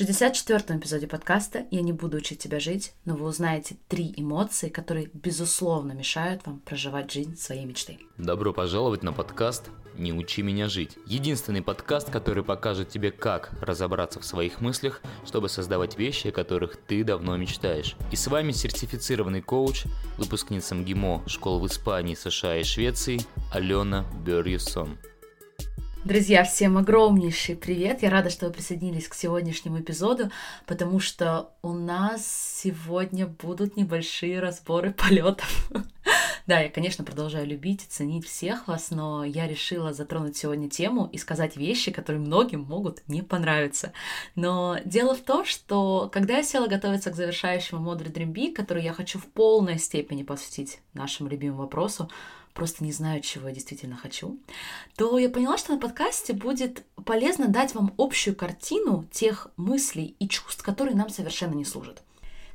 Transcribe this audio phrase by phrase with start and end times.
[0.00, 5.10] 64-м эпизоде подкаста «Я не буду учить тебя жить», но вы узнаете три эмоции, которые,
[5.12, 7.98] безусловно, мешают вам проживать жизнь своей мечты.
[8.16, 9.68] Добро пожаловать на подкаст
[9.98, 10.96] «Не учи меня жить».
[11.04, 16.78] Единственный подкаст, который покажет тебе, как разобраться в своих мыслях, чтобы создавать вещи, о которых
[16.78, 17.94] ты давно мечтаешь.
[18.10, 19.84] И с вами сертифицированный коуч,
[20.16, 23.20] выпускница МГИМО школ в Испании, США и Швеции
[23.52, 24.96] Алена Берьюсон.
[26.02, 28.02] Друзья, всем огромнейший привет!
[28.02, 30.30] Я рада, что вы присоединились к сегодняшнему эпизоду,
[30.64, 32.26] потому что у нас
[32.62, 35.70] сегодня будут небольшие разборы полетов.
[36.46, 41.06] Да, я, конечно, продолжаю любить и ценить всех вас, но я решила затронуть сегодня тему
[41.12, 43.92] и сказать вещи, которые многим могут не понравиться.
[44.34, 48.82] Но дело в том, что когда я села готовиться к завершающему модулю Dream Big, который
[48.82, 52.10] я хочу в полной степени посвятить нашему любимому вопросу,
[52.54, 54.38] просто не знаю, чего я действительно хочу,
[54.96, 60.28] то я поняла, что на подкасте будет полезно дать вам общую картину тех мыслей и
[60.28, 62.02] чувств, которые нам совершенно не служат.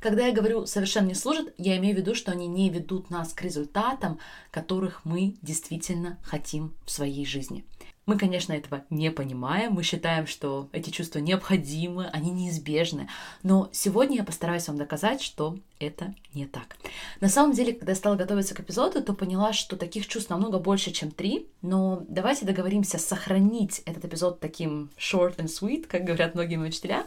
[0.00, 3.32] Когда я говорю совершенно не служат, я имею в виду, что они не ведут нас
[3.32, 4.18] к результатам,
[4.50, 7.64] которых мы действительно хотим в своей жизни.
[8.06, 13.08] Мы, конечно, этого не понимаем, мы считаем, что эти чувства необходимы, они неизбежны,
[13.42, 16.76] но сегодня я постараюсь вам доказать, что это не так.
[17.20, 20.60] На самом деле, когда я стала готовиться к эпизоду, то поняла, что таких чувств намного
[20.60, 26.36] больше, чем три, но давайте договоримся сохранить этот эпизод таким short and sweet, как говорят
[26.36, 27.06] многие мои учителя,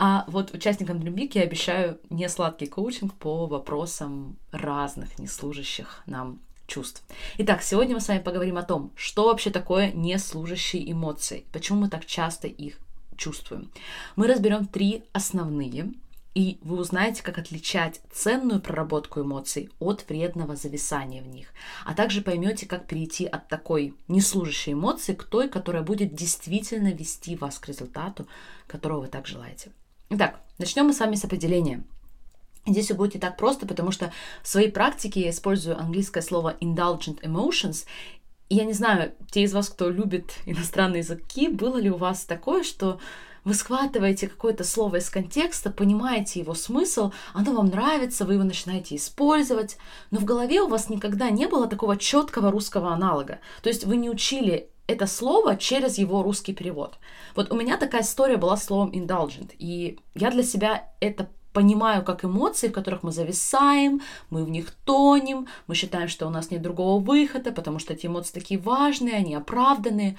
[0.00, 7.02] а вот участникам Dream я обещаю не сладкий коучинг по вопросам разных неслужащих нам чувств.
[7.38, 11.88] Итак, сегодня мы с вами поговорим о том, что вообще такое неслужащие эмоции, почему мы
[11.88, 12.78] так часто их
[13.16, 13.72] чувствуем.
[14.14, 15.92] Мы разберем три основные,
[16.34, 21.48] и вы узнаете, как отличать ценную проработку эмоций от вредного зависания в них,
[21.84, 27.34] а также поймете, как перейти от такой неслужащей эмоции к той, которая будет действительно вести
[27.34, 28.28] вас к результату,
[28.68, 29.72] которого вы так желаете.
[30.10, 31.82] Итак, начнем мы с вами с определения.
[32.72, 36.56] Здесь все будет не так просто, потому что в своей практике я использую английское слово
[36.60, 37.86] indulgent emotions.
[38.48, 42.24] И я не знаю, те из вас, кто любит иностранные языки, было ли у вас
[42.24, 42.98] такое, что
[43.44, 48.96] вы схватываете какое-то слово из контекста, понимаете его смысл, оно вам нравится, вы его начинаете
[48.96, 49.78] использовать,
[50.10, 53.38] но в голове у вас никогда не было такого четкого русского аналога.
[53.62, 56.98] То есть вы не учили это слово через его русский перевод.
[57.36, 62.04] Вот у меня такая история была с словом indulgent, и я для себя это понимаю
[62.04, 66.52] как эмоции, в которых мы зависаем, мы в них тонем, мы считаем, что у нас
[66.52, 70.16] нет другого выхода, потому что эти эмоции такие важные, они оправданные.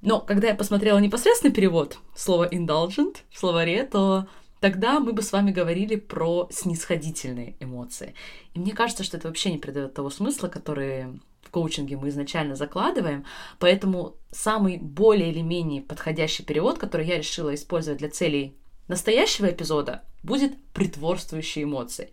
[0.00, 4.28] Но когда я посмотрела непосредственный перевод слова indulgent в словаре, то
[4.60, 8.14] тогда мы бы с вами говорили про снисходительные эмоции.
[8.54, 12.56] И мне кажется, что это вообще не придает того смысла, который в коучинге мы изначально
[12.56, 13.26] закладываем,
[13.58, 18.54] поэтому самый более или менее подходящий перевод, который я решила использовать для целей
[18.88, 22.10] настоящего эпизода, будет притворствующие эмоции.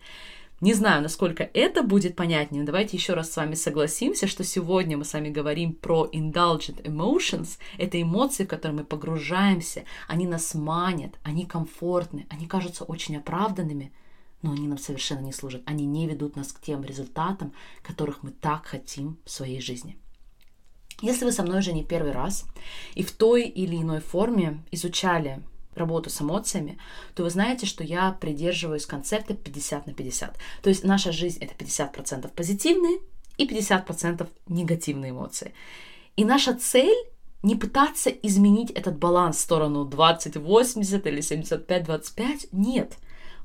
[0.62, 5.04] Не знаю, насколько это будет понятнее, давайте еще раз с вами согласимся, что сегодня мы
[5.04, 7.58] с вами говорим про indulgent emotions.
[7.76, 13.92] Это эмоции, в которые мы погружаемся, они нас манят, они комфортны, они кажутся очень оправданными–
[14.42, 15.62] но они нам совершенно не служат.
[15.66, 19.96] Они не ведут нас к тем результатам, которых мы так хотим в своей жизни.
[21.02, 22.46] Если вы со мной уже не первый раз
[22.94, 25.42] и в той или иной форме изучали
[25.76, 26.78] работу с эмоциями,
[27.14, 30.36] то вы знаете, что я придерживаюсь концепта 50 на 50.
[30.62, 32.98] То есть наша жизнь это 50% позитивные
[33.38, 35.52] и 50% негативные эмоции.
[36.16, 36.96] И наша цель
[37.42, 42.48] не пытаться изменить этот баланс в сторону 20-80 или 75-25.
[42.52, 42.96] Нет.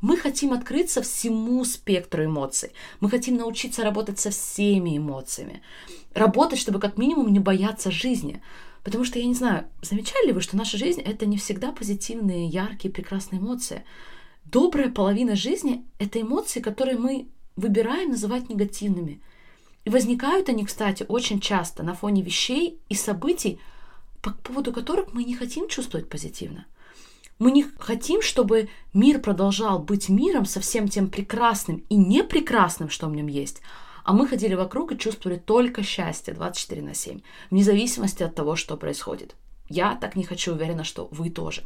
[0.01, 2.71] Мы хотим открыться всему спектру эмоций.
[2.99, 5.61] Мы хотим научиться работать со всеми эмоциями.
[6.15, 8.41] Работать, чтобы как минимум не бояться жизни.
[8.83, 12.47] Потому что, я не знаю, замечали ли вы, что наша жизнь— это не всегда позитивные,
[12.47, 13.83] яркие, прекрасные эмоции.
[14.45, 19.21] Добрая половина жизни— это эмоции, которые мы выбираем называть негативными.
[19.85, 23.59] И возникают они, кстати, очень часто на фоне вещей и событий,
[24.21, 26.65] по поводу которых мы не хотим чувствовать позитивно.
[27.39, 33.07] Мы не хотим, чтобы мир продолжал быть миром со всем тем прекрасным и непрекрасным, что
[33.07, 33.61] в нем есть,
[34.03, 38.55] а мы ходили вокруг и чувствовали только счастье 24 на 7, вне зависимости от того,
[38.55, 39.35] что происходит.
[39.69, 41.63] Я так не хочу, уверена, что вы тоже.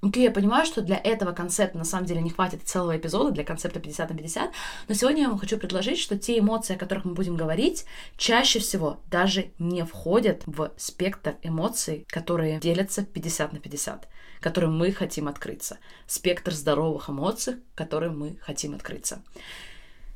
[0.00, 3.32] Окей, okay, я понимаю, что для этого концепта на самом деле не хватит целого эпизода,
[3.32, 4.50] для концепта 50 на 50,
[4.86, 7.84] но сегодня я вам хочу предложить, что те эмоции, о которых мы будем говорить,
[8.16, 14.08] чаще всего даже не входят в спектр эмоций, которые делятся 50 на 50
[14.40, 15.78] которым мы хотим открыться.
[16.06, 19.22] Спектр здоровых эмоций, которым мы хотим открыться.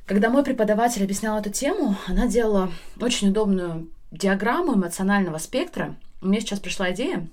[0.05, 5.95] Когда мой преподаватель объяснял эту тему, она делала очень удобную диаграмму эмоционального спектра.
[6.21, 7.27] Меня сейчас пришла идея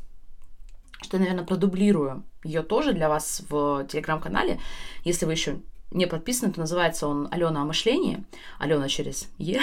[1.03, 4.61] что я, наверное, продублирую ее тоже для вас в телеграм-канале.
[5.05, 8.25] Если вы еще не подписаны, то называется он Алена о мышлении.
[8.59, 9.61] Алена через Е.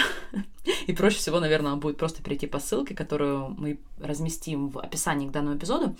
[0.86, 5.32] И проще всего, наверное, будет просто перейти по ссылке, которую мы разместим в описании к
[5.32, 5.96] данному эпизоду.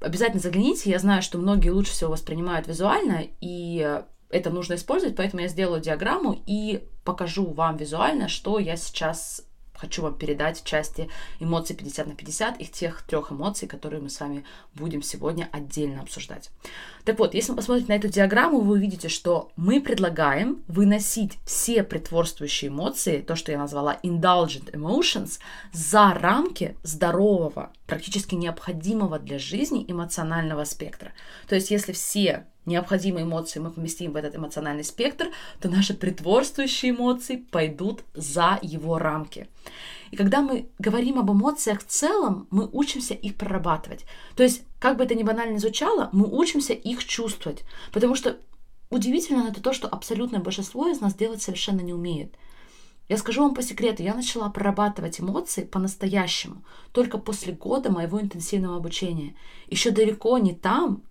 [0.00, 0.90] Обязательно загляните.
[0.90, 5.80] Я знаю, что многие лучше всего воспринимают визуально, и это нужно использовать, поэтому я сделаю
[5.80, 9.46] диаграмму и покажу вам визуально, что я сейчас
[9.82, 11.08] хочу вам передать в части
[11.40, 14.44] эмоций 50 на 50, их тех трех эмоций, которые мы с вами
[14.74, 16.50] будем сегодня отдельно обсуждать.
[17.04, 21.82] Так вот, если вы посмотрите на эту диаграмму, вы увидите, что мы предлагаем выносить все
[21.82, 25.40] притворствующие эмоции, то, что я назвала indulgent emotions,
[25.72, 31.12] за рамки здорового, практически необходимого для жизни эмоционального спектра.
[31.48, 35.30] То есть, если все необходимые эмоции мы поместим в этот эмоциональный спектр,
[35.60, 39.48] то наши притворствующие эмоции пойдут за его рамки.
[40.10, 44.04] И когда мы говорим об эмоциях в целом, мы учимся их прорабатывать.
[44.36, 47.64] То есть, как бы это ни банально звучало, мы учимся их чувствовать.
[47.92, 48.36] Потому что
[48.90, 52.36] удивительно это то, что абсолютное большинство из нас делать совершенно не умеет.
[53.08, 58.76] Я скажу вам по секрету, я начала прорабатывать эмоции по-настоящему только после года моего интенсивного
[58.76, 59.34] обучения.
[59.68, 61.02] Еще далеко не там,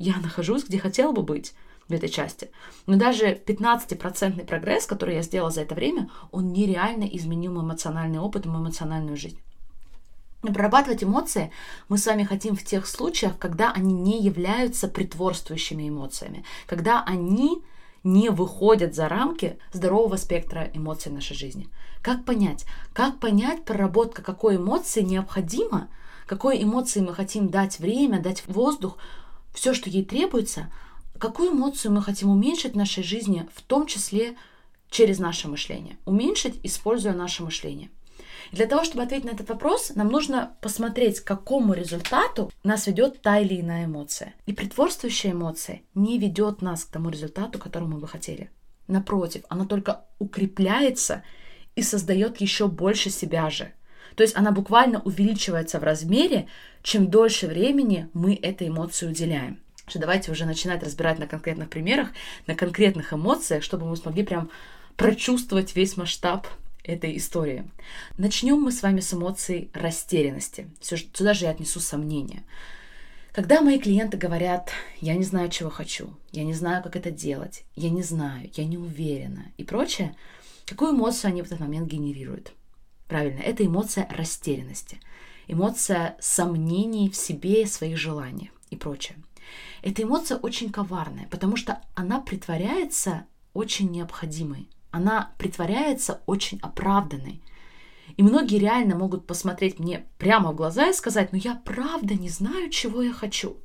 [0.00, 1.52] я нахожусь, где хотела бы быть
[1.86, 2.50] в этой части.
[2.86, 8.18] Но даже 15% прогресс, который я сделала за это время, он нереально изменил мой эмоциональный
[8.18, 9.38] опыт и мою эмоциональную жизнь.
[10.40, 11.52] Прорабатывать эмоции
[11.90, 17.62] мы с вами хотим в тех случаях, когда они не являются притворствующими эмоциями, когда они
[18.02, 21.68] не выходят за рамки здорового спектра эмоций в нашей жизни.
[22.00, 22.64] Как понять?
[22.94, 25.88] Как понять, проработка какой эмоции необходима,
[26.26, 28.96] какой эмоции мы хотим дать время, дать воздух,
[29.52, 30.72] все, что ей требуется,
[31.18, 34.36] какую эмоцию мы хотим уменьшить в нашей жизни, в том числе
[34.90, 35.98] через наше мышление.
[36.04, 37.90] Уменьшить, используя наше мышление.
[38.50, 42.86] И для того, чтобы ответить на этот вопрос, нам нужно посмотреть, к какому результату нас
[42.86, 44.34] ведет та или иная эмоция.
[44.46, 48.50] И притворствующая эмоция не ведет нас к тому результату, которому мы бы хотели.
[48.88, 51.22] Напротив, она только укрепляется
[51.76, 53.72] и создает еще больше себя же.
[54.16, 56.46] То есть она буквально увеличивается в размере,
[56.82, 59.60] чем дольше времени мы этой эмоции уделяем.
[59.86, 62.10] Что давайте уже начинать разбирать на конкретных примерах,
[62.46, 64.50] на конкретных эмоциях, чтобы мы смогли прям
[64.96, 66.46] прочувствовать весь масштаб
[66.84, 67.70] этой истории.
[68.18, 70.70] Начнем мы с вами с эмоций растерянности.
[70.80, 72.42] Сюда же я отнесу сомнения.
[73.32, 74.70] Когда мои клиенты говорят,
[75.00, 78.64] я не знаю, чего хочу, я не знаю, как это делать, я не знаю, я
[78.64, 80.16] не уверена и прочее,
[80.66, 82.52] какую эмоцию они в этот момент генерируют?
[83.10, 85.00] Правильно, это эмоция растерянности,
[85.48, 89.18] эмоция сомнений в себе, своих желаниях и прочее.
[89.82, 97.42] Эта эмоция очень коварная, потому что она притворяется очень необходимой, она притворяется очень оправданной.
[98.16, 102.28] И многие реально могут посмотреть мне прямо в глаза и сказать, ну я правда не
[102.28, 103.56] знаю, чего я хочу.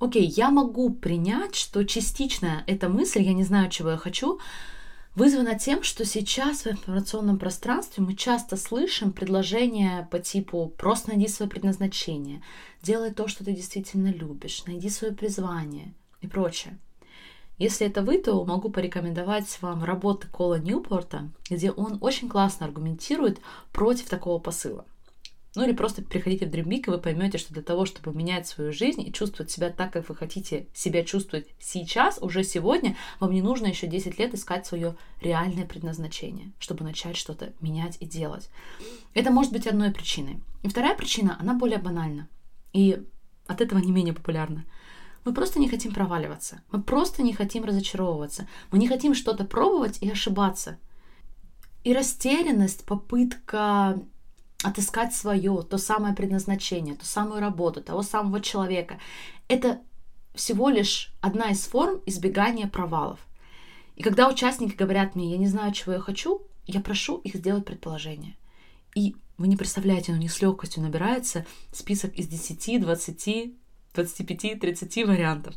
[0.00, 4.40] Окей, я могу принять, что частично эта мысль, я не знаю, чего я хочу,
[5.14, 11.28] вызвано тем, что сейчас в информационном пространстве мы часто слышим предложения по типу «просто найди
[11.28, 12.42] свое предназначение»,
[12.82, 16.78] «делай то, что ты действительно любишь», «найди свое призвание» и прочее.
[17.56, 23.38] Если это вы, то могу порекомендовать вам работы Кола Ньюпорта, где он очень классно аргументирует
[23.72, 24.84] против такого посыла.
[25.54, 28.46] Ну или просто приходите в Dream Big, и вы поймете, что для того, чтобы менять
[28.48, 33.30] свою жизнь и чувствовать себя так, как вы хотите себя чувствовать сейчас, уже сегодня, вам
[33.30, 38.50] не нужно еще 10 лет искать свое реальное предназначение, чтобы начать что-то менять и делать.
[39.14, 40.40] Это может быть одной причиной.
[40.62, 42.28] И вторая причина, она более банальна.
[42.72, 43.00] И
[43.46, 44.64] от этого не менее популярна.
[45.24, 46.62] Мы просто не хотим проваливаться.
[46.72, 48.48] Мы просто не хотим разочаровываться.
[48.72, 50.78] Мы не хотим что-то пробовать и ошибаться.
[51.84, 54.00] И растерянность, попытка
[54.64, 58.98] отыскать свое, то самое предназначение, ту самую работу, того самого человека.
[59.46, 59.80] Это
[60.34, 63.20] всего лишь одна из форм избегания провалов.
[63.94, 67.64] И когда участники говорят мне, я не знаю, чего я хочу, я прошу их сделать
[67.64, 68.36] предположение.
[68.94, 73.54] И вы не представляете, но не с легкостью набирается список из 10, 20,
[73.94, 75.54] 25, 30 вариантов.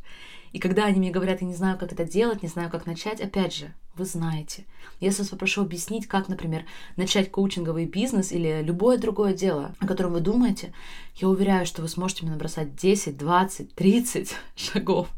[0.52, 3.22] И когда они мне говорят, я не знаю, как это делать, не знаю, как начать,
[3.22, 4.66] опять же, вы знаете.
[5.00, 10.14] Если вас попрошу объяснить, как, например, начать коучинговый бизнес или любое другое дело, о котором
[10.14, 10.74] вы думаете,
[11.16, 15.10] я уверяю, что вы сможете мне набросать 10, 20, 30 шагов.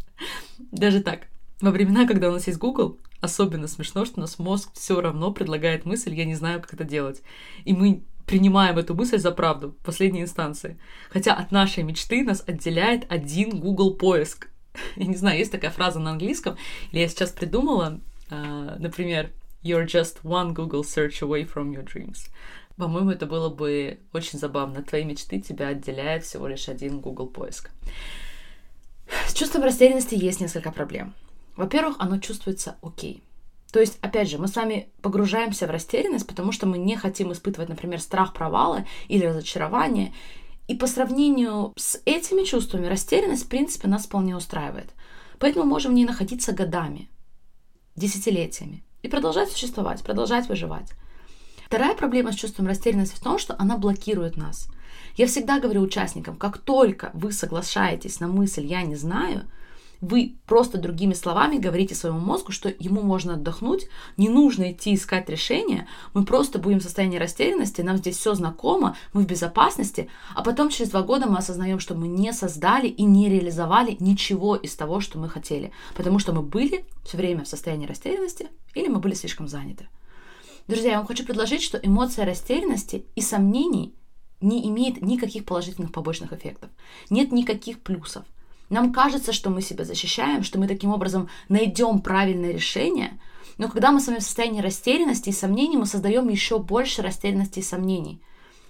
[0.72, 1.28] Даже так.
[1.62, 5.32] Во времена, когда у нас есть Google, особенно смешно, что у нас мозг все равно
[5.32, 7.22] предлагает мысль, я не знаю, как это делать.
[7.66, 10.78] И мы принимаем эту мысль за правду в последней инстанции.
[11.10, 14.50] Хотя от нашей мечты нас отделяет один Google поиск.
[14.96, 16.56] Я не знаю, есть такая фраза на английском,
[16.92, 19.32] или я сейчас придумала, uh, например,
[19.62, 22.30] You're just one Google search away from your dreams.
[22.78, 24.82] По-моему, это было бы очень забавно.
[24.84, 27.70] Твои мечты тебя отделяет всего лишь один Google поиск.
[29.28, 31.14] С чувством растерянности есть несколько проблем.
[31.58, 33.22] Во-первых, оно чувствуется окей.
[33.74, 37.34] То есть, опять же, мы с вами погружаемся в растерянность, потому что мы не хотим
[37.34, 40.14] испытывать, например, страх провала или разочарование.
[40.70, 44.92] И по сравнению с этими чувствами растерянность, в принципе, нас вполне устраивает.
[45.38, 47.10] Поэтому можем в ней находиться годами,
[47.96, 50.90] десятилетиями и продолжать существовать, продолжать выживать.
[51.66, 54.70] Вторая проблема с чувством растерянности в том, что она блокирует нас.
[55.16, 59.46] Я всегда говорю участникам, как только вы соглашаетесь на мысль «я не знаю»,
[60.02, 63.88] вы просто другими словами говорите своему мозгу, что ему можно отдохнуть,
[64.18, 68.96] не нужно идти искать решение, мы просто будем в состоянии растерянности, нам здесь все знакомо,
[69.14, 73.04] мы в безопасности, а потом через два года мы осознаем, что мы не создали и
[73.04, 77.48] не реализовали ничего из того, что мы хотели, потому что мы были все время в
[77.48, 79.88] состоянии растерянности или мы были слишком заняты.
[80.68, 83.96] Друзья, я вам хочу предложить, что эмоция растерянности и сомнений
[84.40, 86.70] не имеет никаких положительных побочных эффектов.
[87.10, 88.24] Нет никаких плюсов.
[88.70, 93.20] Нам кажется, что мы себя защищаем, что мы таким образом найдем правильное решение,
[93.58, 97.60] но когда мы с вами в состоянии растерянности и сомнений, мы создаем еще больше растерянности
[97.60, 98.22] и сомнений.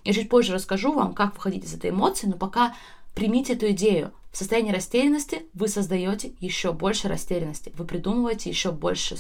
[0.03, 2.75] Я чуть позже расскажу вам, как выходить из этой эмоции, но пока
[3.13, 4.11] примите эту идею.
[4.31, 9.17] В состоянии растерянности вы создаете еще больше растерянности, вы придумываете еще больше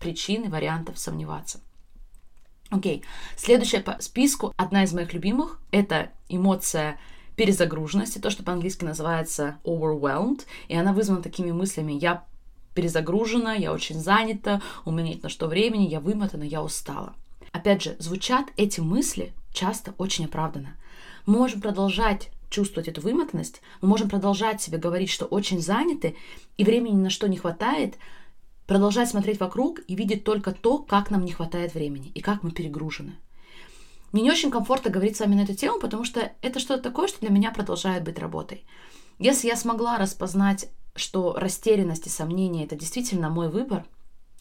[0.00, 1.60] причин и вариантов сомневаться.
[2.70, 3.02] Окей,
[3.36, 7.00] следующая по списку, одна из моих любимых, это эмоция
[7.38, 12.24] перезагруженности, то, что по-английски называется overwhelmed, и она вызвана такими мыслями «я
[12.74, 17.14] перезагружена, я очень занята, у меня нет на что времени, я вымотана, я устала».
[17.52, 20.74] Опять же, звучат эти мысли часто очень оправданно.
[21.26, 26.16] Мы можем продолжать чувствовать эту вымотанность, мы можем продолжать себе говорить, что очень заняты,
[26.56, 27.98] и времени на что не хватает,
[28.66, 32.50] продолжать смотреть вокруг и видеть только то, как нам не хватает времени и как мы
[32.50, 33.16] перегружены.
[34.12, 37.08] Мне не очень комфортно говорить с вами на эту тему, потому что это что-то такое,
[37.08, 38.64] что для меня продолжает быть работой.
[39.18, 43.84] Если я смогла распознать, что растерянность и сомнение– это действительно мой выбор,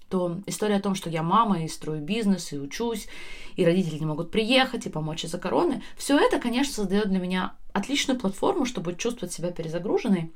[0.10, 3.08] то история о том, что я мама и строю бизнес, и учусь,
[3.56, 7.56] и родители не могут приехать и помочь из-за короны, все это, конечно, создает для меня
[7.74, 10.32] отличную платформу, чтобы чувствовать себя перезагруженной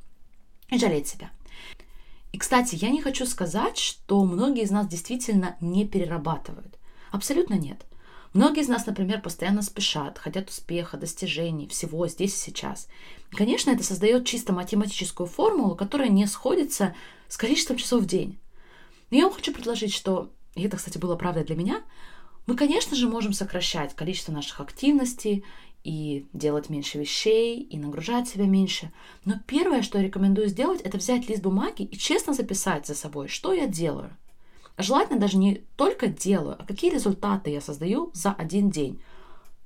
[0.69, 1.31] и жалеть себя.
[2.33, 6.77] И, кстати, я не хочу сказать, что многие из нас действительно не перерабатывают.
[7.11, 7.85] Абсолютно нет.
[8.33, 12.87] Многие из нас, например, постоянно спешат, хотят успеха, достижений, всего здесь и сейчас.
[13.31, 16.95] Конечно, это создает чисто математическую формулу, которая не сходится
[17.27, 18.39] с количеством часов в день.
[19.09, 21.81] Но я вам хочу предложить, что, и это, кстати, было правдой для меня,
[22.47, 25.43] мы, конечно же, можем сокращать количество наших активностей
[25.83, 28.91] и делать меньше вещей, и нагружать себя меньше.
[29.25, 33.27] Но первое, что я рекомендую сделать, это взять лист бумаги и честно записать за собой,
[33.27, 34.15] что я делаю.
[34.77, 39.01] Желательно даже не только делаю, а какие результаты я создаю за один день.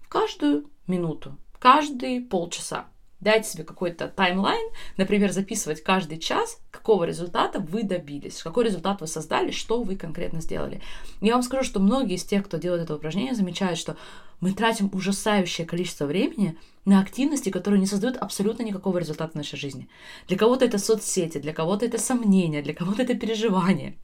[0.10, 2.88] Каждую минуту, каждые полчаса.
[3.22, 9.08] Дайте себе какой-то таймлайн, например, записывать каждый час, какого результата вы добились, какой результат вы
[9.08, 10.82] создали, что вы конкретно сделали.
[11.22, 13.96] Я вам скажу, что многие из тех, кто делает это упражнение, замечают, что
[14.42, 19.58] мы тратим ужасающее количество времени на активности, которые не создают абсолютно никакого результата в нашей
[19.58, 19.90] жизни.
[20.28, 23.96] Для кого-то это соцсети, для кого-то это сомнения, для кого-то это переживания.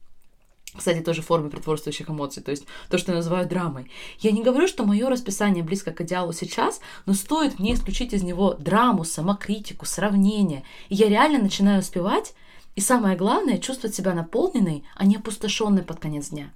[0.74, 3.90] Кстати, тоже формы притворствующих эмоций, то есть то, что я называю драмой.
[4.20, 8.22] Я не говорю, что мое расписание близко к идеалу сейчас, но стоит мне исключить из
[8.22, 12.34] него драму, самокритику, сравнение, и я реально начинаю успевать,
[12.74, 16.50] и самое главное, чувствовать себя наполненной, а не опустошенной под конец дня.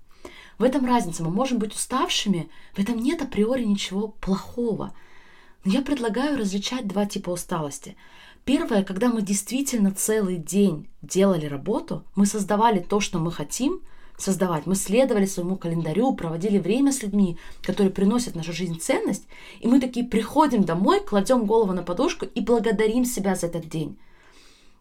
[0.56, 1.22] В этом разница.
[1.22, 4.94] Мы можем быть уставшими, в этом нет априори ничего плохого.
[5.64, 7.98] Но я предлагаю различать два типа усталости.
[8.46, 13.82] Первое, когда мы действительно целый день делали работу, мы создавали то, что мы хотим–
[14.16, 14.66] создавать.
[14.66, 19.26] Мы следовали своему календарю, проводили время с людьми, которые приносят в нашу жизнь ценность,
[19.60, 23.98] и мы такие приходим домой, кладем голову на подушку и благодарим себя за этот день.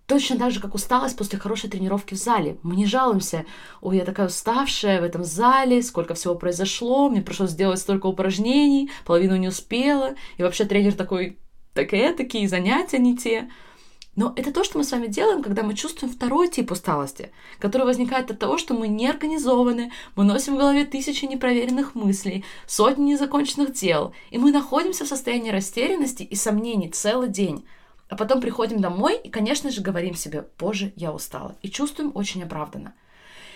[0.08, 2.58] Точно так же, как усталость после хорошей тренировки в зале.
[2.62, 3.46] Мы не жалуемся,
[3.82, 8.92] ой, я такая уставшая в этом зале, сколько всего произошло, мне пришлось сделать столько упражнений,
[9.04, 11.40] половину не успела, и вообще тренер такой,
[11.74, 13.50] так и такие занятия не те.
[14.16, 17.86] Но это то, что мы с вами делаем, когда мы чувствуем второй тип усталости, который
[17.86, 23.12] возникает от того, что мы не организованы, мы носим в голове тысячи непроверенных мыслей, сотни
[23.12, 27.66] незаконченных дел, и мы находимся в состоянии растерянности и сомнений целый день.
[28.08, 31.56] А потом приходим домой и, конечно же, говорим себе, боже, я устала.
[31.62, 32.94] И чувствуем очень оправданно.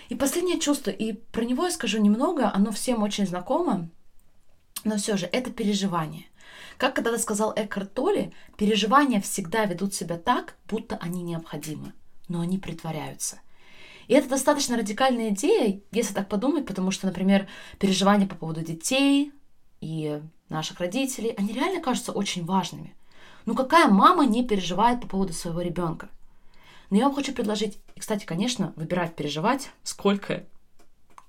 [0.09, 3.89] И последнее чувство, и про него я скажу немного, оно всем очень знакомо,
[4.83, 6.25] но все же это переживание–
[6.79, 11.91] как когда-то сказал Экхарт Толли, переживания всегда ведут себя так, будто они необходимы,
[12.29, 13.41] но они притворяются.
[14.07, 19.33] И это достаточно радикальная идея, если так подумать, потому что, например, переживания по поводу детей,
[19.81, 22.95] и наших родителей, они реально кажутся очень важными.
[23.45, 26.07] Ну какая мама не переживает по поводу своего ребенка?
[26.89, 30.45] Но я вам хочу предложить, и, кстати, конечно, выбирать переживать, сколько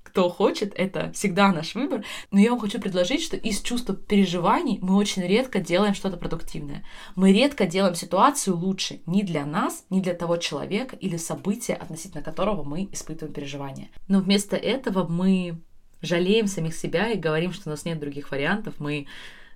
[0.03, 2.05] кто хочет, это всегда наш выбор.
[2.31, 6.85] Но я вам хочу предложить, что из чувства переживаний мы очень редко делаем что-то продуктивное.
[7.15, 12.23] Мы редко делаем ситуацию лучше ни для нас, ни для того человека или события, относительно
[12.23, 13.89] которого мы испытываем переживания.
[14.09, 15.61] Но вместо этого мы
[16.03, 18.75] жалеем самих себя и говорим, что у нас нет других вариантов.
[18.79, 19.07] Мы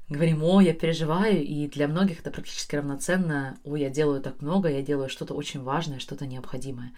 [0.09, 4.69] говорим, о, я переживаю, и для многих это практически равноценно, о, я делаю так много,
[4.69, 6.93] я делаю что-то очень важное, что-то необходимое.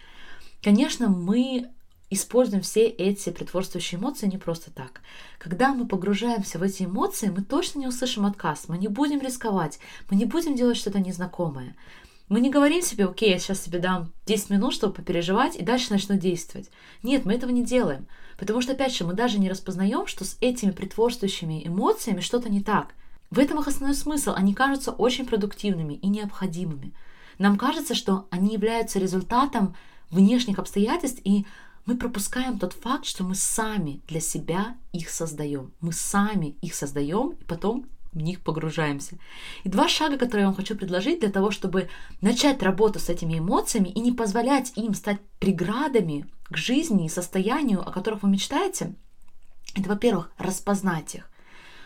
[0.61, 1.69] Конечно, мы
[2.09, 5.01] используем все эти притворствующие эмоции не просто так.
[5.37, 9.79] Когда мы погружаемся в эти эмоции, мы точно не услышим отказ, мы не будем рисковать,
[10.09, 11.75] мы не будем делать что-то незнакомое.
[12.29, 15.91] Мы не говорим себе, окей, я сейчас себе дам 10 минут, чтобы попереживать, и дальше
[15.91, 16.69] начну действовать.
[17.01, 18.05] Нет, мы этого не делаем.
[18.37, 22.61] Потому что, опять же, мы даже не распознаем, что с этими притворствующими эмоциями что-то не
[22.61, 22.93] так.
[23.29, 24.33] В этом их основной смысл.
[24.35, 26.93] Они кажутся очень продуктивными и необходимыми.
[27.39, 29.75] Нам кажется, что они являются результатом
[30.09, 31.45] внешних обстоятельств, и
[31.87, 35.73] мы пропускаем тот факт, что мы сами для себя их создаем.
[35.79, 39.17] Мы сами их создаем и потом в них погружаемся.
[39.63, 41.89] И два шага, которые я вам хочу предложить для того, чтобы
[42.19, 47.87] начать работу с этими эмоциями и не позволять им стать преградами к жизни и состоянию,
[47.87, 48.93] о которых вы мечтаете,
[49.73, 51.29] это, во-первых, распознать их.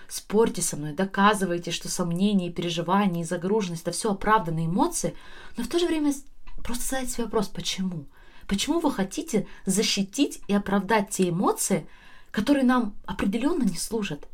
[0.07, 5.15] Спорьте со мной, доказывайте, что сомнения, переживания и загруженность– это все оправданные эмоции,
[5.57, 6.11] но в то же время
[6.63, 8.07] просто задайте себе вопрос, почему?
[8.47, 11.87] Почему вы хотите защитить и оправдать те эмоции,
[12.31, 14.27] которые нам определенно не служат?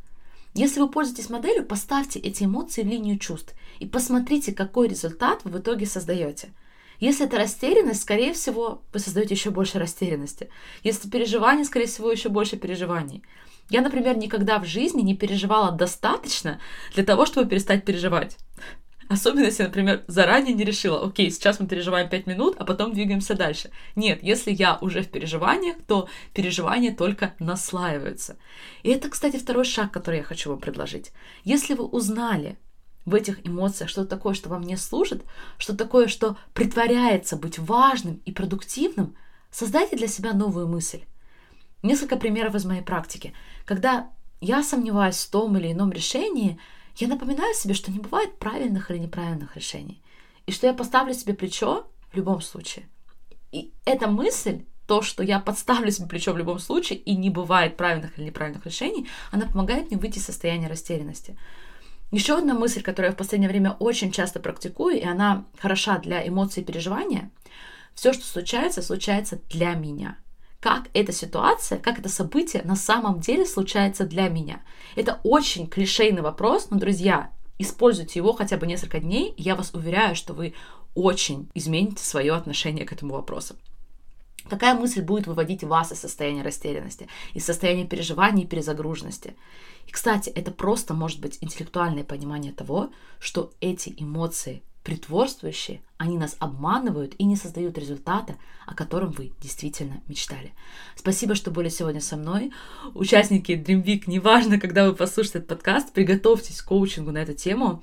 [0.54, 5.52] Если вы пользуетесь моделью, поставьте эти эмоции в линию чувств и посмотрите, какой результат вы
[5.52, 6.48] в итоге создаете.
[7.00, 10.50] Если это растерянность, скорее всего, вы создаете еще больше растерянности.
[10.82, 13.22] Если переживание, скорее всего, еще больше переживаний.
[13.70, 16.58] Я, например, никогда в жизни не переживала достаточно
[16.94, 18.36] для того, чтобы перестать переживать.
[19.08, 23.34] Особенно, если, например, заранее не решила, окей, сейчас мы переживаем 5 минут, а потом двигаемся
[23.34, 23.70] дальше.
[23.96, 28.36] Нет, если я уже в переживаниях, то переживания только наслаиваются.
[28.82, 31.12] И это, кстати, второй шаг, который я хочу вам предложить.
[31.42, 32.58] Если вы узнали
[33.06, 35.24] в этих эмоциях что такое, что вам не служит,
[35.56, 39.16] что такое, что притворяется быть важным и продуктивным,
[39.50, 41.00] создайте для себя новую мысль.
[41.82, 43.32] Несколько примеров из моей практики.
[43.64, 44.10] Когда
[44.42, 46.60] я сомневаюсь в том или ином решении–
[46.98, 50.02] я напоминаю себе, что не бывает правильных или неправильных решений.
[50.46, 52.88] И что я поставлю себе плечо в любом случае.
[53.52, 57.76] И эта мысль, то, что я подставлю себе плечо в любом случае, и не бывает
[57.76, 61.38] правильных или неправильных решений, она помогает мне выйти из состояния растерянности.
[62.10, 66.26] Еще одна мысль, которую я в последнее время очень часто практикую, и она хороша для
[66.26, 67.30] эмоций и переживания.
[67.94, 70.16] Все, что случается, случается для меня
[70.60, 74.62] как эта ситуация, как это событие на самом деле случается для меня.
[74.96, 80.16] Это очень клишейный вопрос, но, друзья, используйте его хотя бы несколько дней, я вас уверяю,
[80.16, 80.54] что вы
[80.94, 83.54] очень измените свое отношение к этому вопросу.
[84.48, 89.36] Какая мысль будет выводить вас из состояния растерянности, из состояния переживания и перезагруженности?
[89.86, 92.90] И, кстати, это просто может быть интеллектуальное понимание того,
[93.20, 100.00] что эти эмоции притворствующие, они нас обманывают и не создают результата, о котором вы действительно
[100.08, 100.54] мечтали.
[100.96, 102.52] Спасибо, что были сегодня со мной.
[102.94, 107.82] Участники Dream Week, неважно, когда вы послушаете этот подкаст, приготовьтесь к коучингу на эту тему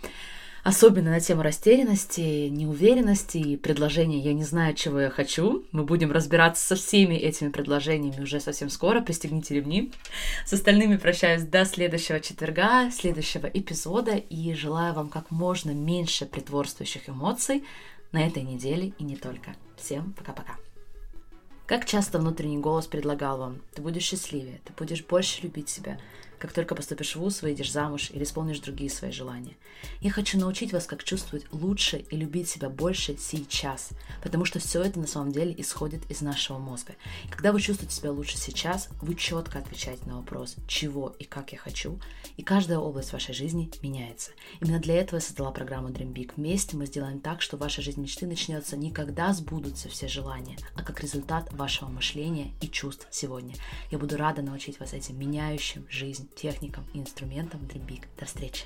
[0.66, 5.64] особенно на тему растерянности, неуверенности и предложения «я не знаю, чего я хочу».
[5.72, 9.00] Мы будем разбираться со всеми этими предложениями уже совсем скоро.
[9.00, 9.92] Пристегните ремни.
[10.44, 17.10] С остальными прощаюсь до следующего четверга, следующего эпизода и желаю вам как можно меньше притворствующих
[17.10, 17.64] эмоций
[18.12, 19.56] на этой неделе и не только.
[19.78, 20.65] Всем пока-пока.
[21.68, 25.98] Как часто внутренний голос предлагал вам, ты будешь счастливее, ты будешь больше любить себя,
[26.46, 29.56] как только поступишь в ВУЗ, выйдешь замуж или исполнишь другие свои желания.
[30.02, 33.90] Я хочу научить вас, как чувствовать лучше и любить себя больше сейчас,
[34.22, 36.94] потому что все это на самом деле исходит из нашего мозга.
[37.26, 41.52] И когда вы чувствуете себя лучше сейчас, вы четко отвечаете на вопрос, чего и как
[41.52, 42.00] я хочу,
[42.38, 44.32] и каждая область вашей жизни меняется.
[44.62, 46.34] Именно для этого я создала программу Dream Big.
[46.36, 50.84] Вместе мы сделаем так, что ваша жизнь мечты начнется не когда сбудутся все желания, а
[50.84, 53.56] как результат вашего мышления и чувств сегодня.
[53.92, 58.04] Я буду рада научить вас этим меняющим жизнь техникам и инструментам Dream Big.
[58.20, 58.66] До встречи!